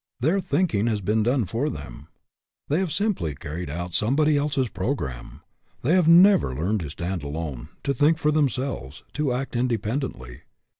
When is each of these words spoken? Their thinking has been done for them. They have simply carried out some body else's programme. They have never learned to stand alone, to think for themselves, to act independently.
Their 0.19 0.39
thinking 0.39 0.87
has 0.87 0.99
been 0.99 1.21
done 1.21 1.45
for 1.45 1.69
them. 1.69 2.07
They 2.69 2.79
have 2.79 2.91
simply 2.91 3.35
carried 3.35 3.69
out 3.69 3.93
some 3.93 4.15
body 4.15 4.35
else's 4.35 4.67
programme. 4.67 5.41
They 5.83 5.93
have 5.93 6.07
never 6.07 6.55
learned 6.55 6.79
to 6.79 6.89
stand 6.89 7.21
alone, 7.21 7.69
to 7.83 7.93
think 7.93 8.17
for 8.17 8.31
themselves, 8.31 9.03
to 9.13 9.31
act 9.31 9.55
independently. 9.55 10.41